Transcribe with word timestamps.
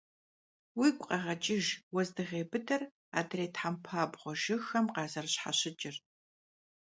Уигу 0.79 1.05
къэгъэкӀыж 1.09 1.65
уэздыгъей 1.93 2.45
быдэр 2.51 2.81
адрей 3.19 3.49
тхьэмпабгъуэ 3.53 4.33
жыгхэм 4.41 4.85
къазэрыщхьэщыкӀыр. 4.95 5.95